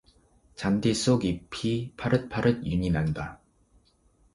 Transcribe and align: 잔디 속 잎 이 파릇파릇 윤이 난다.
잔디 0.55 0.95
속 0.95 1.25
잎 1.25 1.47
이 1.63 1.93
파릇파릇 1.95 2.65
윤이 2.65 2.89
난다. 2.89 3.39